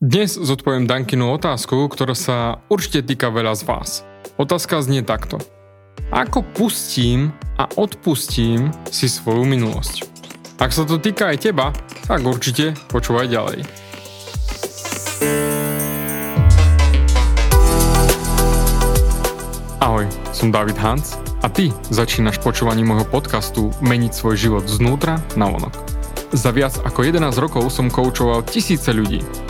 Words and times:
Dnes 0.00 0.32
zodpoviem 0.32 0.88
Dankinu 0.88 1.28
otázku, 1.36 1.76
ktorá 1.92 2.16
sa 2.16 2.64
určite 2.72 3.04
týka 3.04 3.28
veľa 3.28 3.52
z 3.52 3.68
vás. 3.68 3.90
Otázka 4.40 4.80
znie 4.80 5.04
takto. 5.04 5.36
Ako 6.08 6.40
pustím 6.56 7.36
a 7.60 7.68
odpustím 7.76 8.72
si 8.88 9.12
svoju 9.12 9.44
minulosť? 9.44 10.08
Ak 10.56 10.72
sa 10.72 10.88
to 10.88 10.96
týka 10.96 11.28
aj 11.28 11.44
teba, 11.44 11.76
tak 12.08 12.24
určite 12.24 12.72
počúvaj 12.88 13.28
ďalej. 13.28 13.60
Ahoj, 19.84 20.08
som 20.32 20.48
David 20.48 20.80
Hans 20.80 21.20
a 21.44 21.52
ty 21.52 21.76
začínaš 21.92 22.40
počúvanie 22.40 22.88
môjho 22.88 23.04
podcastu 23.04 23.68
Meniť 23.84 24.16
svoj 24.16 24.40
život 24.40 24.64
znútra 24.64 25.20
na 25.36 25.44
vonok. 25.52 25.76
Za 26.32 26.56
viac 26.56 26.80
ako 26.88 27.04
11 27.04 27.36
rokov 27.36 27.68
som 27.68 27.92
koučoval 27.92 28.48
tisíce 28.48 28.96
ľudí 28.96 29.49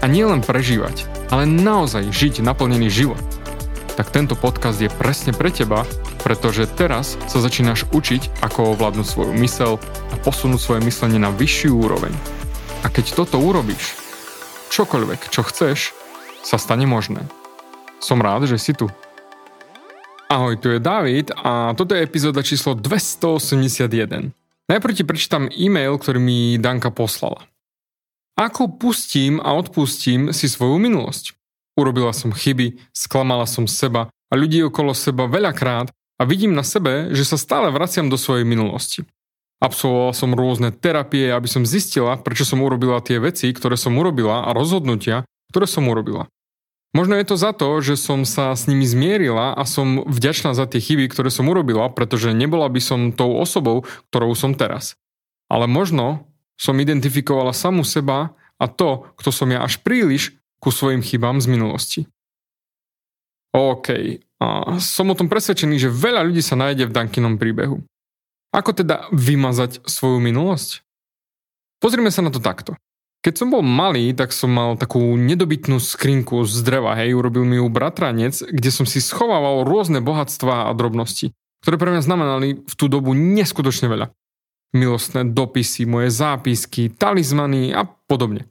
a 0.00 0.08
nielen 0.08 0.40
prežívať, 0.40 1.04
ale 1.28 1.44
naozaj 1.44 2.08
žiť 2.08 2.40
naplnený 2.40 2.88
život, 2.88 3.20
tak 4.00 4.16
tento 4.16 4.32
podcast 4.32 4.80
je 4.80 4.88
presne 4.88 5.36
pre 5.36 5.52
teba, 5.52 5.84
pretože 6.24 6.64
teraz 6.72 7.20
sa 7.28 7.36
začínaš 7.36 7.84
učiť, 7.92 8.40
ako 8.40 8.72
ovládnuť 8.72 9.06
svoju 9.06 9.32
mysel 9.44 9.76
a 10.08 10.14
posunúť 10.24 10.60
svoje 10.60 10.80
myslenie 10.88 11.20
na 11.20 11.28
vyššiu 11.28 11.76
úroveň. 11.76 12.12
A 12.80 12.88
keď 12.88 13.12
toto 13.12 13.36
urobíš, 13.36 13.92
čokoľvek, 14.72 15.28
čo 15.28 15.44
chceš, 15.44 15.92
sa 16.40 16.56
stane 16.56 16.88
možné. 16.88 17.20
Som 18.00 18.24
rád, 18.24 18.48
že 18.48 18.56
si 18.56 18.72
tu. 18.72 18.88
Ahoj, 20.32 20.56
tu 20.56 20.72
je 20.72 20.80
David 20.80 21.36
a 21.36 21.76
toto 21.76 21.92
je 21.92 22.00
epizóda 22.00 22.40
číslo 22.40 22.72
281. 22.72 24.32
Najprv 24.70 24.92
ti 24.96 25.04
prečítam 25.04 25.50
e-mail, 25.50 25.98
ktorý 26.00 26.22
mi 26.22 26.56
Danka 26.56 26.88
poslala. 26.94 27.49
Ako 28.38 28.78
pustím 28.78 29.38
a 29.42 29.56
odpustím 29.56 30.30
si 30.30 30.46
svoju 30.46 30.78
minulosť? 30.78 31.34
Urobila 31.78 32.12
som 32.12 32.34
chyby, 32.34 32.78
sklamala 32.92 33.48
som 33.48 33.64
seba 33.64 34.12
a 34.30 34.32
ľudí 34.36 34.60
okolo 34.66 34.92
seba 34.92 35.30
veľakrát 35.30 35.90
a 35.90 36.22
vidím 36.28 36.52
na 36.52 36.60
sebe, 36.60 37.10
že 37.16 37.24
sa 37.24 37.40
stále 37.40 37.72
vraciam 37.72 38.12
do 38.12 38.20
svojej 38.20 38.44
minulosti. 38.44 39.08
Absolvovala 39.60 40.16
som 40.16 40.32
rôzne 40.32 40.72
terapie, 40.72 41.28
aby 41.28 41.44
som 41.44 41.68
zistila, 41.68 42.16
prečo 42.16 42.48
som 42.48 42.64
urobila 42.64 43.00
tie 43.04 43.20
veci, 43.20 43.52
ktoré 43.52 43.76
som 43.76 43.96
urobila 43.96 44.48
a 44.48 44.56
rozhodnutia, 44.56 45.28
ktoré 45.52 45.68
som 45.68 45.84
urobila. 45.84 46.28
Možno 46.90 47.14
je 47.14 47.28
to 47.28 47.36
za 47.38 47.54
to, 47.54 47.78
že 47.84 47.94
som 47.94 48.26
sa 48.26 48.50
s 48.50 48.66
nimi 48.66 48.82
zmierila 48.82 49.54
a 49.54 49.62
som 49.62 50.02
vďačná 50.08 50.58
za 50.58 50.66
tie 50.66 50.82
chyby, 50.82 51.06
ktoré 51.06 51.30
som 51.30 51.46
urobila, 51.46 51.86
pretože 51.92 52.34
nebola 52.34 52.66
by 52.66 52.80
som 52.82 53.00
tou 53.14 53.38
osobou, 53.38 53.86
ktorou 54.10 54.34
som 54.34 54.58
teraz. 54.58 54.98
Ale 55.46 55.70
možno 55.70 56.29
som 56.60 56.76
identifikovala 56.76 57.56
samu 57.56 57.80
seba 57.88 58.36
a 58.60 58.68
to, 58.68 59.08
kto 59.16 59.32
som 59.32 59.48
ja 59.48 59.64
až 59.64 59.80
príliš 59.80 60.36
ku 60.60 60.68
svojim 60.68 61.00
chybám 61.00 61.40
z 61.40 61.48
minulosti. 61.48 62.00
OK, 63.56 64.20
a 64.38 64.76
som 64.76 65.08
o 65.08 65.16
tom 65.16 65.32
presvedčený, 65.32 65.80
že 65.80 65.88
veľa 65.88 66.28
ľudí 66.28 66.44
sa 66.44 66.60
nájde 66.60 66.84
v 66.84 66.94
Dankinom 66.94 67.40
príbehu. 67.40 67.80
Ako 68.52 68.76
teda 68.76 69.08
vymazať 69.08 69.80
svoju 69.88 70.20
minulosť? 70.20 70.84
Pozrime 71.80 72.12
sa 72.12 72.20
na 72.20 72.28
to 72.28 72.38
takto. 72.38 72.76
Keď 73.24 73.34
som 73.36 73.48
bol 73.52 73.64
malý, 73.64 74.12
tak 74.12 74.32
som 74.36 74.52
mal 74.52 74.76
takú 74.76 75.00
nedobytnú 75.16 75.80
skrinku 75.80 76.44
z 76.44 76.60
dreva, 76.64 76.96
hej, 76.96 77.16
urobil 77.16 77.44
mi 77.44 77.56
ju 77.56 77.68
bratranec, 77.72 78.36
kde 78.36 78.70
som 78.72 78.84
si 78.84 79.00
schovával 79.00 79.64
rôzne 79.64 80.00
bohatstva 80.00 80.68
a 80.68 80.76
drobnosti, 80.76 81.32
ktoré 81.64 81.76
pre 81.76 81.92
mňa 81.92 82.02
znamenali 82.04 82.48
v 82.64 82.74
tú 82.76 82.88
dobu 82.88 83.12
neskutočne 83.12 83.92
veľa 83.92 84.12
milostné 84.70 85.26
dopisy, 85.30 85.86
moje 85.86 86.14
zápisky, 86.14 86.90
talizmany 86.90 87.74
a 87.74 87.84
podobne. 87.84 88.46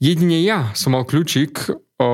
Jedine 0.00 0.40
ja 0.40 0.72
som 0.72 0.96
mal 0.96 1.04
kľúčik 1.04 1.68
o 2.00 2.10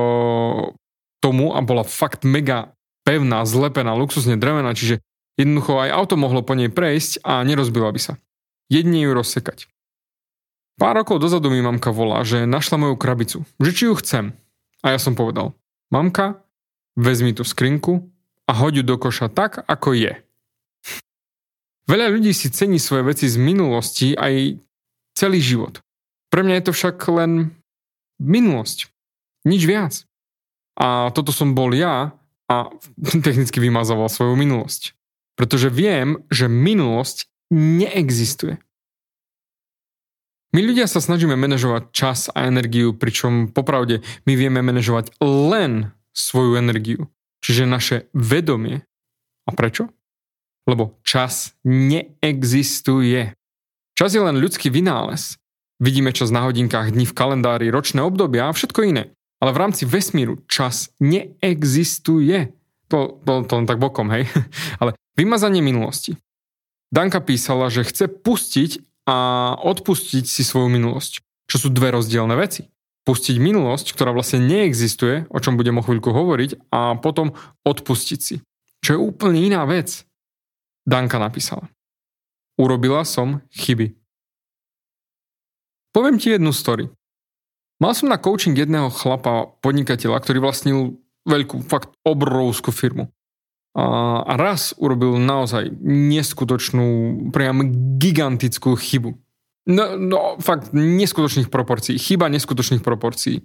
tomu 1.23 1.55
a 1.55 1.59
bola 1.63 1.87
fakt 1.87 2.27
mega 2.27 2.75
pevná, 3.07 3.47
zlepená, 3.47 3.95
luxusne 3.95 4.35
drevená, 4.35 4.75
čiže 4.75 4.99
jednoducho 5.39 5.79
aj 5.79 5.95
auto 5.95 6.19
mohlo 6.19 6.43
po 6.43 6.55
nej 6.55 6.67
prejsť 6.67 7.23
a 7.23 7.39
nerozbila 7.47 7.91
by 7.95 7.99
sa. 7.99 8.13
Jedine 8.67 9.07
ju 9.07 9.15
rozsekať. 9.15 9.71
Pár 10.77 10.99
rokov 10.99 11.23
dozadu 11.23 11.49
mi 11.49 11.63
mamka 11.63 11.89
volá, 11.89 12.21
že 12.27 12.43
našla 12.43 12.77
moju 12.77 12.95
krabicu, 12.99 13.47
že 13.57 13.71
či 13.71 13.87
ju 13.87 13.95
chcem. 13.97 14.35
A 14.83 14.93
ja 14.93 14.99
som 15.01 15.17
povedal, 15.17 15.55
mamka, 15.89 16.43
vezmi 16.93 17.31
tú 17.33 17.47
skrinku 17.47 18.11
a 18.45 18.51
hoď 18.53 18.83
ju 18.83 18.93
do 18.93 18.95
koša 18.99 19.31
tak, 19.31 19.63
ako 19.65 19.95
je. 19.97 20.26
Veľa 21.87 22.11
ľudí 22.11 22.35
si 22.35 22.51
cení 22.51 22.83
svoje 22.83 23.07
veci 23.07 23.31
z 23.31 23.39
minulosti 23.39 24.11
aj 24.11 24.59
celý 25.15 25.39
život. 25.39 25.79
Pre 26.27 26.43
mňa 26.43 26.59
je 26.59 26.65
to 26.67 26.75
však 26.75 26.99
len 27.07 27.55
minulosť. 28.19 28.91
Nič 29.47 29.63
viac. 29.63 30.03
A 30.75 31.09
toto 31.15 31.31
som 31.31 31.55
bol 31.55 31.71
ja 31.71 32.11
a 32.51 32.55
technicky 33.25 33.63
vymazával 33.63 34.11
svoju 34.11 34.35
minulosť. 34.35 34.93
Pretože 35.39 35.71
viem, 35.71 36.21
že 36.27 36.51
minulosť 36.51 37.31
neexistuje. 37.55 38.59
My 40.55 40.63
ľudia 40.63 40.87
sa 40.87 41.03
snažíme 41.03 41.35
manažovať 41.35 41.91
čas 41.91 42.19
a 42.31 42.47
energiu, 42.47 42.95
pričom 42.95 43.51
popravde 43.51 44.01
my 44.25 44.33
vieme 44.33 44.63
manažovať 44.63 45.13
len 45.21 45.91
svoju 46.15 46.57
energiu, 46.57 47.11
čiže 47.43 47.69
naše 47.69 47.97
vedomie. 48.15 48.81
A 49.45 49.53
prečo? 49.53 49.91
Lebo 50.67 50.99
čas 51.01 51.55
neexistuje. 51.63 53.33
Čas 53.97 54.13
je 54.13 54.21
len 54.21 54.37
ľudský 54.37 54.67
vynález. 54.69 55.39
Vidíme 55.79 56.11
čas 56.11 56.29
na 56.29 56.43
hodinkách, 56.43 56.91
dní 56.91 57.07
v 57.07 57.15
kalendári, 57.15 57.71
ročné 57.71 58.03
obdobia 58.03 58.51
a 58.51 58.53
všetko 58.53 58.85
iné. 58.85 59.15
Ale 59.39 59.53
v 59.53 59.61
rámci 59.61 59.87
vesmíru 59.87 60.43
čas 60.49 60.91
neexistuje. 60.99 62.53
To, 62.89 63.21
to, 63.23 63.45
to 63.45 63.53
len 63.57 63.65
tak 63.69 63.77
bokom, 63.77 64.09
hej. 64.11 64.27
Ale 64.81 64.97
vymazanie 65.15 65.61
minulosti. 65.63 66.17
Danka 66.89 67.21
písala, 67.21 67.69
že 67.69 67.85
chce 67.85 68.09
pustiť 68.09 68.83
a 69.07 69.53
odpustiť 69.61 70.25
si 70.25 70.41
svoju 70.43 70.67
minulosť. 70.67 71.21
Čo 71.47 71.57
sú 71.57 71.67
dve 71.71 71.95
rozdielne 71.95 72.35
veci. 72.35 72.67
Pustiť 73.07 73.39
minulosť, 73.39 73.95
ktorá 73.95 74.11
vlastne 74.11 74.43
neexistuje, 74.43 75.29
o 75.31 75.39
čom 75.39 75.55
budem 75.55 75.79
o 75.79 75.85
chvíľku 75.85 76.11
hovoriť, 76.11 76.71
a 76.75 76.99
potom 76.99 77.37
odpustiť 77.63 78.19
si. 78.19 78.43
Čo 78.83 78.89
je 78.97 78.99
úplne 78.99 79.39
iná 79.39 79.63
vec. 79.63 80.06
Danka 80.87 81.19
napísala. 81.19 81.67
Urobila 82.55 83.03
som 83.03 83.43
chyby. 83.51 83.91
Poviem 85.91 86.15
ti 86.15 86.31
jednu 86.31 86.55
story. 86.55 86.87
Mal 87.77 87.93
som 87.93 88.09
na 88.09 88.17
coaching 88.17 88.55
jedného 88.57 88.89
chlapa, 88.89 89.51
podnikateľa, 89.61 90.23
ktorý 90.23 90.39
vlastnil 90.41 90.97
veľkú, 91.27 91.61
fakt 91.67 91.91
obrovskú 92.07 92.71
firmu. 92.71 93.11
A 93.77 94.33
raz 94.39 94.73
urobil 94.81 95.21
naozaj 95.21 95.69
neskutočnú, 95.85 96.85
priam 97.29 97.61
gigantickú 98.01 98.73
chybu. 98.73 99.13
No, 99.69 99.83
no 99.99 100.17
fakt 100.41 100.73
neskutočných 100.73 101.51
proporcií. 101.53 101.99
Chyba 102.01 102.31
neskutočných 102.31 102.81
proporcií. 102.81 103.43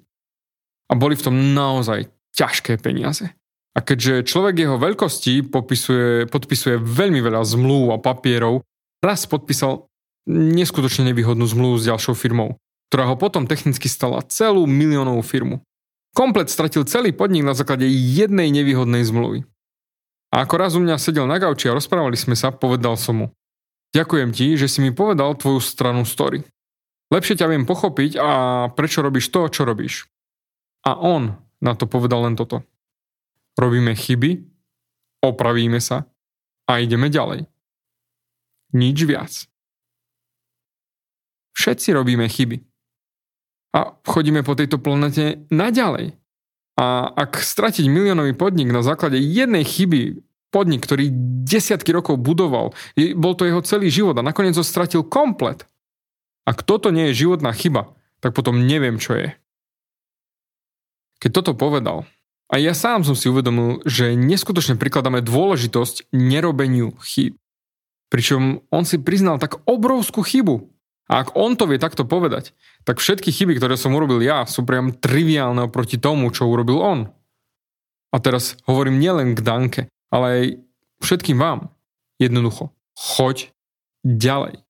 A 0.88 0.96
boli 0.96 1.18
v 1.18 1.24
tom 1.28 1.36
naozaj 1.52 2.08
ťažké 2.32 2.80
peniaze. 2.80 3.28
A 3.72 3.80
keďže 3.80 4.28
človek 4.28 4.68
jeho 4.68 4.76
veľkosti 4.76 5.48
popisuje, 5.48 6.28
podpisuje 6.28 6.76
veľmi 6.76 7.24
veľa 7.24 7.40
zmluv 7.40 7.96
a 7.96 8.02
papierov, 8.02 8.60
raz 9.00 9.24
podpísal 9.24 9.88
neskutočne 10.28 11.08
nevýhodnú 11.08 11.48
zmluvu 11.48 11.80
s 11.80 11.88
ďalšou 11.88 12.12
firmou, 12.12 12.60
ktorá 12.92 13.08
ho 13.08 13.16
potom 13.16 13.48
technicky 13.48 13.88
stala 13.88 14.20
celú 14.28 14.68
miliónovú 14.68 15.24
firmu. 15.24 15.64
Komplet 16.12 16.52
stratil 16.52 16.84
celý 16.84 17.16
podnik 17.16 17.48
na 17.48 17.56
základe 17.56 17.88
jednej 17.88 18.52
nevýhodnej 18.52 19.00
zmluvy. 19.08 19.48
A 20.32 20.44
ako 20.44 20.54
raz 20.60 20.76
u 20.76 20.80
mňa 20.84 21.00
sedel 21.00 21.24
na 21.24 21.40
gauči 21.40 21.72
a 21.72 21.76
rozprávali 21.76 22.16
sme 22.20 22.36
sa, 22.36 22.52
povedal 22.52 23.00
som 23.00 23.24
mu. 23.24 23.26
Ďakujem 23.96 24.30
ti, 24.36 24.56
že 24.60 24.68
si 24.68 24.84
mi 24.84 24.92
povedal 24.92 25.32
tvoju 25.36 25.60
stranu 25.64 26.04
story. 26.04 26.44
Lepšie 27.08 27.40
ťa 27.40 27.48
viem 27.48 27.64
pochopiť 27.64 28.20
a 28.20 28.28
prečo 28.72 29.00
robíš 29.00 29.32
to, 29.32 29.48
čo 29.48 29.64
robíš. 29.64 30.08
A 30.84 30.96
on 30.96 31.36
na 31.60 31.72
to 31.72 31.88
povedal 31.88 32.24
len 32.24 32.36
toto 32.36 32.64
robíme 33.58 33.92
chyby, 33.96 34.44
opravíme 35.22 35.80
sa 35.80 36.08
a 36.68 36.80
ideme 36.80 37.12
ďalej. 37.12 37.46
Nič 38.72 38.98
viac. 39.04 39.32
Všetci 41.52 41.92
robíme 41.92 42.24
chyby. 42.24 42.64
a 43.72 43.96
chodíme 44.04 44.44
po 44.44 44.52
tejto 44.52 44.76
planete 44.76 45.48
naďalej. 45.48 46.20
A 46.76 47.08
ak 47.08 47.40
stratiť 47.40 47.88
miliónový 47.88 48.36
podnik 48.36 48.68
na 48.72 48.84
základe 48.84 49.16
jednej 49.20 49.64
chyby, 49.64 50.20
podnik, 50.52 50.84
ktorý 50.84 51.08
desiatky 51.44 51.92
rokov 51.92 52.20
budoval, 52.20 52.76
bol 53.16 53.32
to 53.32 53.48
jeho 53.48 53.64
celý 53.64 53.88
život 53.88 54.16
a 54.20 54.24
nakoniec 54.24 54.56
ho 54.56 54.64
stratil 54.64 55.04
komplet. 55.04 55.64
Ak 56.44 56.64
toto 56.64 56.92
nie 56.92 57.12
je 57.12 57.24
životná 57.24 57.52
chyba, 57.56 57.96
tak 58.20 58.36
potom 58.36 58.68
neviem, 58.68 59.00
čo 59.00 59.16
je. 59.16 59.32
Keď 61.24 61.30
toto 61.32 61.52
povedal, 61.56 62.04
a 62.52 62.60
ja 62.60 62.76
sám 62.76 63.00
som 63.00 63.16
si 63.16 63.32
uvedomil, 63.32 63.80
že 63.88 64.12
neskutočne 64.12 64.76
prikladáme 64.76 65.24
dôležitosť 65.24 66.12
nerobeniu 66.12 66.92
chyb. 67.00 67.40
Pričom 68.12 68.60
on 68.68 68.84
si 68.84 69.00
priznal 69.00 69.40
tak 69.40 69.64
obrovskú 69.64 70.20
chybu. 70.20 70.68
A 71.08 71.24
ak 71.24 71.32
on 71.32 71.56
to 71.56 71.64
vie 71.64 71.80
takto 71.80 72.04
povedať, 72.04 72.52
tak 72.84 73.00
všetky 73.00 73.32
chyby, 73.32 73.56
ktoré 73.56 73.80
som 73.80 73.96
urobil 73.96 74.20
ja, 74.20 74.44
sú 74.44 74.68
priam 74.68 74.92
triviálne 74.92 75.64
oproti 75.64 75.96
tomu, 75.96 76.28
čo 76.28 76.44
urobil 76.44 76.78
on. 76.84 77.00
A 78.12 78.20
teraz 78.20 78.60
hovorím 78.68 79.00
nielen 79.00 79.32
k 79.32 79.40
Danke, 79.40 79.80
ale 80.12 80.26
aj 80.28 80.44
všetkým 81.00 81.40
vám. 81.40 81.72
Jednoducho, 82.20 82.68
choď 82.92 83.48
ďalej. 84.04 84.60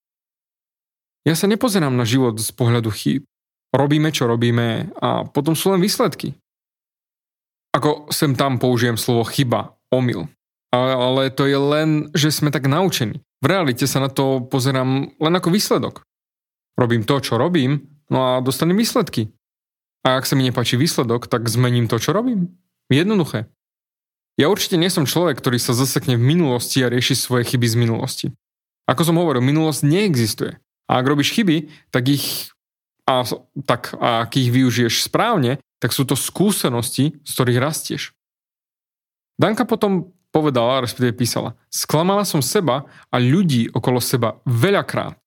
Ja 1.26 1.34
sa 1.34 1.50
nepozerám 1.50 1.99
na 1.99 2.06
život 2.06 2.38
z 2.38 2.50
pohľadu 2.55 2.94
chýb. 2.94 3.26
Robíme, 3.75 4.14
čo 4.14 4.31
robíme 4.31 4.94
a 5.02 5.26
potom 5.26 5.58
sú 5.58 5.75
len 5.75 5.82
výsledky. 5.82 6.38
Ako 7.72 8.12
sem 8.12 8.36
tam 8.36 8.60
použijem 8.60 9.00
slovo 9.00 9.24
chyba, 9.24 9.76
omyl. 9.88 10.28
Ale 10.72 11.28
to 11.32 11.44
je 11.48 11.56
len, 11.56 12.08
že 12.12 12.32
sme 12.32 12.52
tak 12.52 12.69
naučení. 12.69 13.20
V 13.40 13.46
realite 13.48 13.84
sa 13.88 14.00
na 14.00 14.08
to 14.12 14.44
pozerám 14.44 15.12
len 15.16 15.34
ako 15.36 15.52
výsledok. 15.52 16.04
Robím 16.76 17.04
to, 17.04 17.20
čo 17.20 17.36
robím, 17.36 17.88
no 18.08 18.19
a 18.24 18.30
dostanem 18.40 18.76
výsledky. 18.76 19.32
A 20.04 20.16
ak 20.20 20.24
sa 20.24 20.36
mi 20.36 20.48
nepáči 20.48 20.80
výsledok, 20.80 21.28
tak 21.28 21.48
zmením 21.48 21.88
to, 21.88 22.00
čo 22.00 22.16
robím. 22.16 22.56
Jednoduché. 22.88 23.48
Ja 24.40 24.48
určite 24.48 24.80
nie 24.80 24.88
som 24.88 25.04
človek, 25.04 25.36
ktorý 25.38 25.60
sa 25.60 25.76
zasekne 25.76 26.16
v 26.16 26.24
minulosti 26.24 26.80
a 26.80 26.88
rieši 26.88 27.14
svoje 27.16 27.44
chyby 27.52 27.69
z 27.69 27.76
minulosti. 27.76 28.26
Ako 28.88 29.04
som 29.04 29.20
hovoril, 29.20 29.44
minulosť 29.44 29.84
neexistuje. 29.84 30.56
A 30.88 31.00
ak 31.00 31.06
robíš 31.06 31.36
chyby, 31.36 31.69
tak 31.92 32.08
ich 32.08 32.50
a, 33.04 33.22
tak, 33.69 33.92
a 34.00 34.24
ak 34.24 34.32
ich 34.40 34.48
využiješ 34.48 35.06
správne, 35.06 35.60
tak 35.82 35.90
sú 35.90 36.06
to 36.06 36.14
skúsenosti, 36.14 37.19
z 37.26 37.31
ktorých 37.34 37.58
rastieš. 37.58 38.14
Danka 39.34 39.67
potom 39.67 40.14
povedala, 40.31 40.87
respektíve 40.87 41.19
písala, 41.19 41.58
sklamala 41.67 42.23
som 42.23 42.38
seba 42.38 42.87
a 43.11 43.19
ľudí 43.19 43.67
okolo 43.75 43.99
seba 43.99 44.38
veľakrát. 44.46 45.19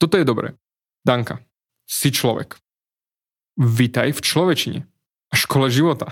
Toto 0.00 0.16
je 0.16 0.24
dobré. 0.24 0.56
Danka, 1.04 1.44
si 1.84 2.08
človek. 2.08 2.56
Vítaj 3.60 4.16
v 4.16 4.20
človečine 4.24 4.80
a 5.28 5.34
škole 5.36 5.68
života. 5.68 6.08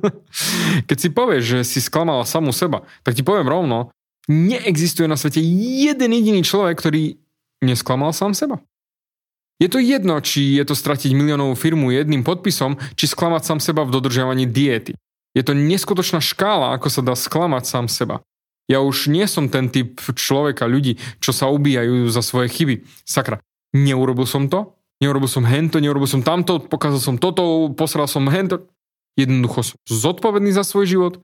Keď 0.88 0.96
si 0.96 1.08
povieš, 1.12 1.42
že 1.44 1.58
si 1.68 1.78
sklamala 1.84 2.24
samú 2.24 2.56
seba, 2.56 2.88
tak 3.04 3.12
ti 3.12 3.20
poviem 3.20 3.44
rovno, 3.44 3.92
neexistuje 4.24 5.04
na 5.04 5.20
svete 5.20 5.44
jeden 5.44 6.10
jediný 6.16 6.40
človek, 6.40 6.80
ktorý 6.80 7.20
nesklamal 7.60 8.16
sám 8.16 8.32
seba. 8.32 8.62
Je 9.60 9.68
to 9.68 9.76
jedno, 9.76 10.16
či 10.24 10.56
je 10.56 10.64
to 10.64 10.72
stratiť 10.72 11.12
miliónovú 11.12 11.52
firmu 11.52 11.92
jedným 11.92 12.24
podpisom, 12.24 12.80
či 12.96 13.04
sklamať 13.04 13.42
sám 13.44 13.60
seba 13.60 13.84
v 13.84 13.92
dodržiavaní 13.92 14.48
diety. 14.48 14.96
Je 15.36 15.44
to 15.44 15.52
neskutočná 15.52 16.18
škála, 16.18 16.74
ako 16.74 16.88
sa 16.88 17.04
dá 17.04 17.12
sklamať 17.12 17.64
sám 17.68 17.86
seba. 17.86 18.24
Ja 18.66 18.80
už 18.80 19.12
nie 19.12 19.28
som 19.28 19.52
ten 19.52 19.68
typ 19.68 20.00
človeka, 20.00 20.64
ľudí, 20.64 20.96
čo 21.20 21.36
sa 21.36 21.52
ubíjajú 21.52 22.08
za 22.08 22.24
svoje 22.24 22.48
chyby. 22.48 22.86
Sakra, 23.04 23.42
neurobil 23.76 24.24
som 24.24 24.48
to, 24.48 24.78
neurobil 25.04 25.28
som 25.28 25.44
hento, 25.44 25.76
neurobil 25.76 26.08
som 26.08 26.24
tamto, 26.24 26.62
pokazal 26.62 27.02
som 27.02 27.16
toto, 27.20 27.68
posral 27.76 28.08
som 28.08 28.24
hento. 28.32 28.64
Jednoducho 29.18 29.74
som 29.74 29.76
zodpovedný 29.90 30.54
za 30.54 30.64
svoj 30.64 30.86
život, 30.86 31.14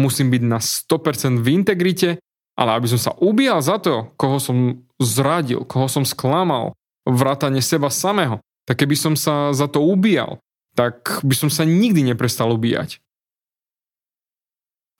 musím 0.00 0.32
byť 0.32 0.42
na 0.46 0.62
100% 0.62 1.42
v 1.42 1.48
integrite, 1.52 2.08
ale 2.56 2.70
aby 2.78 2.86
som 2.88 3.00
sa 3.00 3.12
ubíjal 3.18 3.60
za 3.60 3.76
to, 3.82 4.14
koho 4.16 4.38
som 4.38 4.86
zradil, 5.02 5.66
koho 5.66 5.90
som 5.90 6.06
sklamal, 6.06 6.72
vrátane 7.06 7.62
seba 7.62 7.90
samého. 7.90 8.38
Tak 8.62 8.78
keby 8.82 8.94
som 8.94 9.14
sa 9.18 9.50
za 9.50 9.66
to 9.66 9.82
ubíjal, 9.82 10.38
tak 10.78 11.20
by 11.26 11.34
som 11.34 11.50
sa 11.50 11.66
nikdy 11.66 12.06
neprestal 12.06 12.54
ubíjať. 12.54 13.02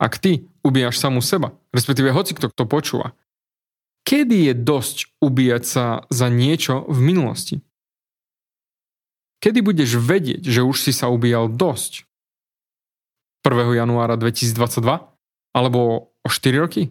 Ak 0.02 0.18
ty 0.18 0.50
ubíjaš 0.66 0.98
samú 0.98 1.22
seba, 1.22 1.54
respektíve 1.70 2.10
hoci 2.10 2.34
kto 2.34 2.50
to 2.50 2.66
počúva, 2.66 3.14
kedy 4.02 4.50
je 4.50 4.54
dosť 4.58 4.96
ubíjať 5.22 5.62
sa 5.62 5.84
za 6.10 6.26
niečo 6.26 6.82
v 6.90 6.98
minulosti? 6.98 7.56
Kedy 9.38 9.62
budeš 9.62 9.98
vedieť, 9.98 10.42
že 10.42 10.66
už 10.66 10.82
si 10.82 10.90
sa 10.90 11.06
ubíjal 11.06 11.50
dosť? 11.54 12.06
1. 13.46 13.78
januára 13.78 14.18
2022? 14.18 15.06
Alebo 15.54 16.14
o 16.22 16.28
4 16.30 16.62
roky? 16.62 16.90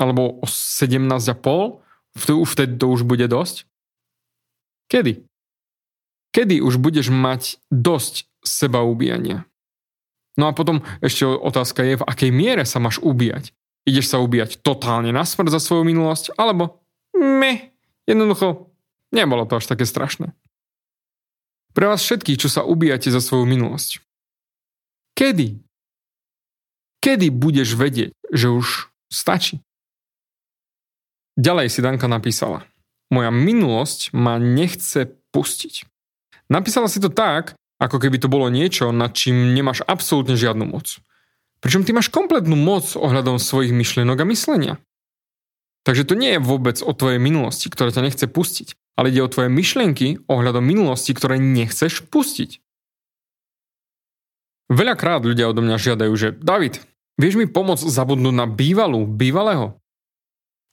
Alebo 0.00 0.40
o 0.40 0.46
17,5? 0.48 1.36
Vtedy 2.16 2.72
to 2.80 2.86
už 2.88 3.04
bude 3.04 3.28
dosť? 3.28 3.68
Kedy? 4.86 5.26
Kedy 6.30 6.60
už 6.62 6.78
budeš 6.78 7.10
mať 7.10 7.58
dosť 7.72 8.28
seba 8.44 8.84
ubíjania? 8.86 9.48
No 10.36 10.46
a 10.46 10.52
potom 10.52 10.84
ešte 11.00 11.24
otázka 11.24 11.80
je, 11.82 11.96
v 11.96 12.06
akej 12.06 12.30
miere 12.30 12.68
sa 12.68 12.76
máš 12.76 13.00
ubíjať. 13.00 13.56
Ideš 13.88 14.12
sa 14.12 14.20
ubíjať 14.20 14.60
totálne 14.60 15.10
na 15.10 15.24
smrť 15.24 15.56
za 15.56 15.60
svoju 15.62 15.88
minulosť, 15.88 16.36
alebo 16.36 16.84
me, 17.16 17.72
jednoducho, 18.04 18.68
nebolo 19.16 19.48
to 19.48 19.56
až 19.56 19.72
také 19.72 19.88
strašné. 19.88 20.36
Pre 21.72 21.86
vás 21.88 22.04
všetkých, 22.04 22.40
čo 22.40 22.48
sa 22.52 22.68
ubíjate 22.68 23.08
za 23.08 23.24
svoju 23.24 23.48
minulosť. 23.48 24.04
Kedy? 25.16 25.56
Kedy 27.00 27.32
budeš 27.32 27.78
vedieť, 27.78 28.12
že 28.28 28.52
už 28.52 28.92
stačí? 29.08 29.64
Ďalej 31.36 31.72
si 31.72 31.80
Danka 31.80 32.08
napísala 32.08 32.64
moja 33.12 33.30
minulosť 33.30 34.14
ma 34.16 34.38
nechce 34.40 35.14
pustiť. 35.30 35.86
Napísala 36.50 36.86
si 36.86 37.02
to 37.02 37.10
tak, 37.10 37.58
ako 37.76 38.00
keby 38.00 38.16
to 38.16 38.32
bolo 38.32 38.48
niečo, 38.48 38.88
nad 38.94 39.12
čím 39.12 39.52
nemáš 39.52 39.84
absolútne 39.84 40.38
žiadnu 40.38 40.64
moc. 40.64 40.96
Pričom 41.60 41.84
ty 41.84 41.92
máš 41.92 42.08
kompletnú 42.08 42.56
moc 42.56 42.94
ohľadom 42.96 43.40
svojich 43.40 43.72
myšlienok 43.74 44.22
a 44.22 44.30
myslenia. 44.30 44.74
Takže 45.86 46.02
to 46.02 46.18
nie 46.18 46.34
je 46.34 46.40
vôbec 46.42 46.82
o 46.82 46.90
tvojej 46.90 47.22
minulosti, 47.22 47.70
ktorá 47.70 47.94
ťa 47.94 48.06
nechce 48.10 48.26
pustiť, 48.26 48.74
ale 48.98 49.14
ide 49.14 49.22
o 49.22 49.30
tvoje 49.30 49.46
myšlienky 49.46 50.26
ohľadom 50.26 50.64
minulosti, 50.64 51.14
ktoré 51.14 51.38
nechceš 51.38 52.02
pustiť. 52.10 52.58
Veľakrát 54.66 55.22
ľudia 55.22 55.46
odo 55.46 55.62
mňa 55.62 55.78
žiadajú, 55.78 56.12
že 56.18 56.34
David, 56.34 56.82
vieš 57.14 57.38
mi 57.38 57.46
pomôcť 57.46 57.86
zabudnúť 57.86 58.34
na 58.34 58.50
bývalú, 58.50 59.06
bývalého? 59.06 59.78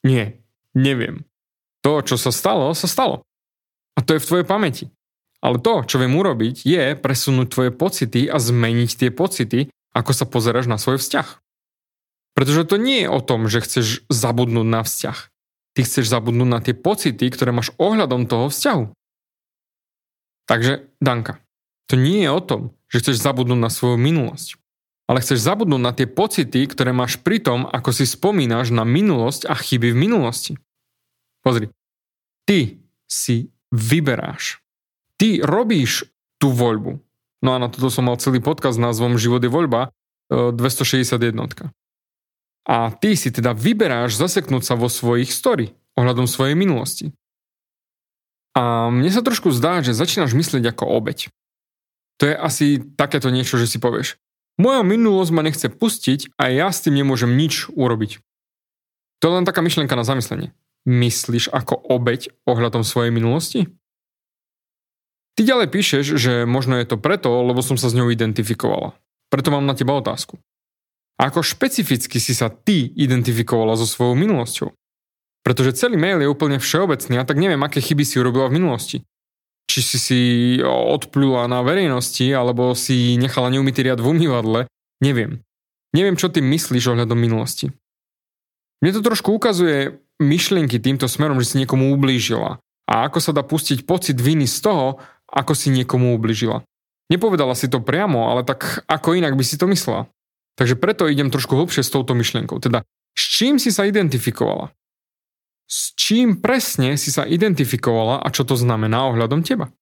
Nie, 0.01 0.41
neviem. 0.73 1.29
To, 1.83 1.99
čo 1.99 2.15
sa 2.15 2.31
stalo, 2.31 2.71
sa 2.71 2.87
stalo. 2.87 3.27
A 3.93 4.01
to 4.01 4.15
je 4.15 4.23
v 4.23 4.27
tvojej 4.27 4.47
pamäti. 4.47 4.85
Ale 5.43 5.59
to, 5.59 5.83
čo 5.83 5.99
viem 5.99 6.15
urobiť, 6.15 6.63
je 6.63 6.95
presunúť 6.95 7.47
tvoje 7.51 7.71
pocity 7.75 8.31
a 8.31 8.39
zmeniť 8.39 8.91
tie 8.95 9.09
pocity, 9.11 9.67
ako 9.91 10.11
sa 10.15 10.23
pozeráš 10.23 10.71
na 10.71 10.79
svoj 10.79 11.03
vzťah. 11.03 11.43
Pretože 12.33 12.63
to 12.65 12.79
nie 12.79 13.05
je 13.05 13.09
o 13.11 13.19
tom, 13.19 13.51
že 13.51 13.61
chceš 13.61 14.07
zabudnúť 14.07 14.65
na 14.65 14.81
vzťah. 14.81 15.19
Ty 15.75 15.79
chceš 15.83 16.05
zabudnúť 16.09 16.49
na 16.49 16.59
tie 16.63 16.73
pocity, 16.73 17.25
ktoré 17.27 17.51
máš 17.51 17.75
ohľadom 17.77 18.25
toho 18.25 18.47
vzťahu. 18.49 18.83
Takže, 20.47 20.87
Danka, 21.03 21.43
to 21.91 21.99
nie 21.99 22.23
je 22.25 22.31
o 22.31 22.41
tom, 22.41 22.61
že 22.87 23.03
chceš 23.03 23.21
zabudnúť 23.21 23.59
na 23.59 23.69
svoju 23.69 23.99
minulosť. 23.99 24.57
Ale 25.11 25.19
chceš 25.19 25.43
zabudnúť 25.43 25.81
na 25.83 25.91
tie 25.91 26.07
pocity, 26.07 26.63
ktoré 26.65 26.95
máš 26.95 27.19
pri 27.19 27.43
tom, 27.43 27.67
ako 27.67 27.91
si 27.91 28.07
spomínaš 28.07 28.71
na 28.71 28.87
minulosť 28.87 29.51
a 29.51 29.53
chyby 29.53 29.91
v 29.91 30.01
minulosti. 30.07 30.53
Pozri, 31.43 31.67
ty 32.47 32.79
si 33.03 33.51
vyberáš. 33.67 34.63
Ty 35.19 35.43
robíš 35.43 36.07
tú 36.39 36.55
voľbu. 36.55 37.03
No 37.43 37.49
a 37.51 37.59
na 37.59 37.67
toto 37.67 37.91
som 37.91 38.07
mal 38.07 38.15
celý 38.15 38.39
podkaz 38.39 38.79
s 38.79 38.83
názvom 38.83 39.19
Život 39.19 39.43
je 39.43 39.51
voľba 39.51 39.91
261. 40.31 41.35
E, 41.35 41.67
a 42.63 42.95
ty 42.95 43.19
si 43.19 43.27
teda 43.27 43.51
vyberáš 43.51 44.15
zaseknúť 44.15 44.63
sa 44.63 44.79
vo 44.79 44.87
svojich 44.87 45.27
story 45.27 45.75
ohľadom 45.99 46.31
svojej 46.31 46.55
minulosti. 46.55 47.11
A 48.55 48.87
mne 48.87 49.11
sa 49.11 49.19
trošku 49.19 49.51
zdá, 49.51 49.83
že 49.83 49.91
začínaš 49.91 50.31
myslieť 50.31 50.71
ako 50.71 50.87
obeď. 50.87 51.27
To 52.23 52.31
je 52.31 52.35
asi 52.39 52.79
takéto 52.95 53.27
niečo, 53.27 53.59
že 53.59 53.67
si 53.67 53.83
povieš. 53.83 54.15
Moja 54.55 54.85
minulosť 54.85 55.31
ma 55.33 55.43
nechce 55.43 55.67
pustiť 55.67 56.39
a 56.39 56.47
ja 56.53 56.71
s 56.71 56.85
tým 56.85 56.95
nemôžem 56.95 57.35
nič 57.35 57.67
urobiť. 57.73 58.21
To 59.19 59.23
je 59.27 59.35
len 59.41 59.43
taká 59.49 59.59
myšlienka 59.59 59.97
na 59.97 60.07
zamyslenie 60.07 60.55
myslíš 60.83 61.51
ako 61.51 61.75
obeď 61.75 62.33
ohľadom 62.47 62.83
svojej 62.83 63.11
minulosti? 63.15 63.71
Ty 65.33 65.41
ďalej 65.49 65.67
píšeš, 65.73 66.05
že 66.21 66.33
možno 66.45 66.77
je 66.77 66.85
to 66.85 67.01
preto, 67.01 67.31
lebo 67.41 67.65
som 67.65 67.73
sa 67.73 67.89
s 67.89 67.97
ňou 67.97 68.13
identifikovala. 68.13 68.93
Preto 69.33 69.49
mám 69.49 69.65
na 69.65 69.73
teba 69.73 69.97
otázku. 69.97 70.37
Ako 71.17 71.41
špecificky 71.41 72.21
si 72.21 72.37
sa 72.37 72.53
ty 72.53 72.93
identifikovala 72.93 73.73
so 73.73 73.89
svojou 73.89 74.13
minulosťou? 74.13 74.69
Pretože 75.41 75.75
celý 75.75 75.97
mail 75.97 76.21
je 76.21 76.29
úplne 76.29 76.61
všeobecný 76.61 77.17
a 77.17 77.25
tak 77.25 77.41
neviem, 77.41 77.59
aké 77.65 77.81
chyby 77.81 78.05
si 78.05 78.21
urobila 78.21 78.47
v 78.47 78.61
minulosti. 78.61 78.97
či 79.73 79.79
si 79.81 79.97
si 79.97 80.21
odplula 80.61 81.49
na 81.49 81.65
verejnosti, 81.65 82.29
alebo 82.29 82.77
si 82.77 83.17
nechala 83.17 83.49
neumytý 83.49 83.81
riad 83.87 83.97
v 83.97 84.09
umývadle, 84.13 84.69
neviem. 85.01 85.41
Neviem, 85.97 86.13
čo 86.13 86.29
ty 86.29 86.45
myslíš 86.45 86.93
ohľadom 86.93 87.17
minulosti. 87.17 87.73
Mne 88.85 88.91
to 88.93 89.01
trošku 89.01 89.33
ukazuje 89.33 90.02
myšlienky 90.21 90.77
týmto 90.77 91.09
smerom, 91.09 91.39
že 91.41 91.53
si 91.53 91.55
niekomu 91.61 91.93
ublížila. 91.95 92.61
A 92.85 93.07
ako 93.07 93.19
sa 93.23 93.31
dá 93.31 93.41
pustiť 93.41 93.87
pocit 93.87 94.19
viny 94.19 94.45
z 94.45 94.59
toho, 94.59 94.99
ako 95.31 95.53
si 95.55 95.71
niekomu 95.73 96.13
ublížila. 96.13 96.61
Nepovedala 97.09 97.57
si 97.57 97.71
to 97.71 97.81
priamo, 97.81 98.29
ale 98.29 98.45
tak 98.45 98.85
ako 98.85 99.17
inak 99.17 99.33
by 99.33 99.43
si 99.43 99.57
to 99.57 99.65
myslela. 99.69 100.09
Takže 100.53 100.77
preto 100.77 101.09
idem 101.09 101.33
trošku 101.33 101.57
hlbšie 101.57 101.81
s 101.81 101.93
touto 101.93 102.13
myšlienkou. 102.13 102.61
Teda, 102.61 102.85
s 103.17 103.23
čím 103.39 103.57
si 103.57 103.73
sa 103.73 103.89
identifikovala? 103.89 104.69
S 105.65 105.97
čím 105.97 106.37
presne 106.37 106.99
si 106.99 107.09
sa 107.09 107.25
identifikovala 107.25 108.21
a 108.21 108.27
čo 108.29 108.45
to 108.45 108.53
znamená 108.53 109.09
ohľadom 109.09 109.41
teba? 109.41 109.73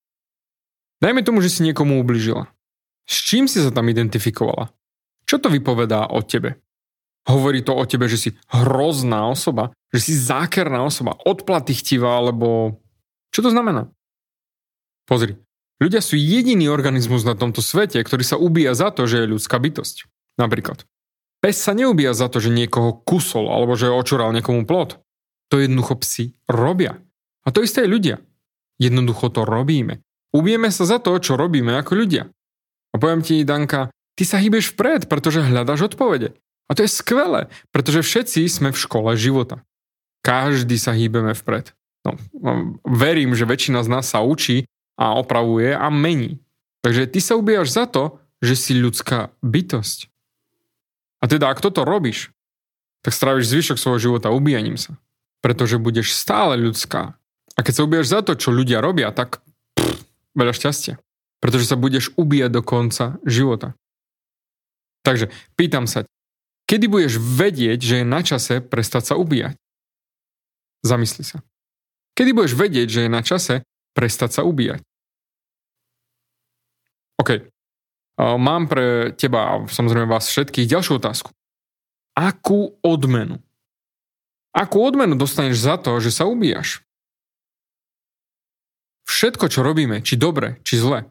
Dajme 1.01 1.25
tomu, 1.25 1.41
že 1.41 1.51
si 1.51 1.65
niekomu 1.65 1.99
ubližila. 1.99 2.47
S 3.09 3.25
čím 3.27 3.49
si 3.49 3.59
sa 3.59 3.73
tam 3.73 3.89
identifikovala? 3.89 4.71
Čo 5.25 5.41
to 5.41 5.47
vypovedá 5.49 6.07
o 6.13 6.21
tebe? 6.21 6.61
Hovorí 7.29 7.61
to 7.61 7.77
o 7.77 7.85
tebe, 7.85 8.09
že 8.09 8.17
si 8.17 8.29
hrozná 8.49 9.29
osoba, 9.29 9.69
že 9.93 9.99
si 10.01 10.13
zákerná 10.17 10.81
osoba, 10.81 11.17
odplaty 11.21 11.77
alebo... 12.01 12.81
Čo 13.29 13.45
to 13.45 13.49
znamená? 13.53 13.87
Pozri, 15.05 15.37
ľudia 15.77 16.01
sú 16.01 16.17
jediný 16.17 16.67
organizmus 16.71 17.21
na 17.21 17.37
tomto 17.37 17.61
svete, 17.61 18.01
ktorý 18.01 18.23
sa 18.25 18.41
ubíja 18.41 18.73
za 18.73 18.89
to, 18.89 19.05
že 19.05 19.23
je 19.23 19.31
ľudská 19.37 19.61
bytosť. 19.61 20.09
Napríklad. 20.41 20.87
Pes 21.41 21.57
sa 21.57 21.73
neubíja 21.73 22.13
za 22.13 22.29
to, 22.29 22.37
že 22.37 22.53
niekoho 22.53 23.01
kusol 23.01 23.49
alebo 23.49 23.73
že 23.73 23.89
očural 23.89 24.29
niekomu 24.33 24.69
plot. 24.69 25.01
To 25.49 25.57
jednoducho 25.57 25.97
psi 25.99 26.37
robia. 26.45 27.01
A 27.43 27.49
to 27.49 27.65
isté 27.65 27.83
aj 27.85 27.89
ľudia. 27.89 28.15
Jednoducho 28.77 29.33
to 29.33 29.45
robíme. 29.45 30.05
Ubijeme 30.31 30.69
sa 30.71 30.87
za 30.87 30.97
to, 31.01 31.17
čo 31.17 31.35
robíme 31.35 31.75
ako 31.75 31.97
ľudia. 31.97 32.29
A 32.93 32.95
poviem 32.95 33.25
ti, 33.25 33.41
Danka, 33.43 33.91
ty 34.15 34.23
sa 34.23 34.39
hýbeš 34.39 34.77
vpred, 34.77 35.11
pretože 35.11 35.43
hľadaš 35.43 35.91
odpovede. 35.91 36.37
A 36.71 36.75
to 36.77 36.87
je 36.87 36.95
skvelé, 36.95 37.51
pretože 37.75 37.99
všetci 37.99 38.47
sme 38.47 38.71
v 38.71 38.79
škole 38.79 39.11
života. 39.19 39.59
Každý 40.23 40.79
sa 40.79 40.95
hýbeme 40.95 41.35
vpred. 41.35 41.75
No, 42.07 42.15
verím, 42.87 43.35
že 43.35 43.43
väčšina 43.43 43.83
z 43.83 43.91
nás 43.91 44.07
sa 44.07 44.23
učí 44.23 44.63
a 44.95 45.19
opravuje 45.19 45.75
a 45.75 45.91
mení. 45.91 46.39
Takže 46.79 47.11
ty 47.11 47.19
sa 47.19 47.35
ubíjaš 47.35 47.75
za 47.75 47.85
to, 47.85 48.23
že 48.39 48.55
si 48.55 48.73
ľudská 48.79 49.35
bytosť. 49.43 50.07
A 51.21 51.29
teda, 51.29 51.51
ak 51.51 51.59
toto 51.59 51.83
robíš, 51.83 52.31
tak 53.03 53.13
stráviš 53.13 53.51
zvyšok 53.51 53.77
svojho 53.77 53.99
života 53.99 54.33
ubíjaním 54.33 54.79
sa 54.79 54.97
pretože 55.41 55.81
budeš 55.81 56.13
stále 56.13 56.55
ľudská. 56.55 57.17
A 57.57 57.59
keď 57.65 57.73
sa 57.73 57.85
ubiješ 57.89 58.07
za 58.07 58.21
to, 58.21 58.37
čo 58.37 58.53
ľudia 58.53 58.79
robia, 58.79 59.09
tak 59.11 59.41
pff, 59.75 60.05
veľa 60.37 60.53
šťastia. 60.53 61.01
Pretože 61.41 61.65
sa 61.67 61.75
budeš 61.75 62.13
ubíjať 62.15 62.53
do 62.53 62.61
konca 62.61 63.17
života. 63.25 63.73
Takže 65.01 65.33
pýtam 65.57 65.89
sa, 65.89 66.05
kedy 66.71 66.87
budeš 66.87 67.19
vedieť, 67.19 67.83
že 67.83 67.95
je 67.99 68.05
na 68.07 68.23
čase 68.23 68.63
prestať 68.63 69.11
sa 69.11 69.19
ubíjať? 69.19 69.59
Zamysli 70.87 71.27
sa. 71.27 71.43
Kedy 72.15 72.31
budeš 72.31 72.55
vedieť, 72.55 72.87
že 72.87 72.99
je 73.03 73.11
na 73.11 73.19
čase 73.19 73.67
prestať 73.91 74.39
sa 74.39 74.47
ubíjať? 74.47 74.79
OK. 77.19 77.51
Mám 78.15 78.71
pre 78.71 79.11
teba 79.19 79.41
a 79.51 79.53
samozrejme 79.67 80.07
vás 80.07 80.31
všetkých 80.31 80.71
ďalšiu 80.71 81.03
otázku. 81.03 81.35
Akú 82.15 82.79
odmenu 82.79 83.43
Akú 84.51 84.83
odmenu 84.83 85.15
dostaneš 85.15 85.63
za 85.63 85.79
to, 85.79 85.95
že 86.03 86.11
sa 86.11 86.27
ubíjaš? 86.27 86.83
Všetko, 89.07 89.47
čo 89.47 89.63
robíme, 89.63 90.03
či 90.03 90.19
dobre, 90.19 90.59
či 90.67 90.75
zle, 90.75 91.07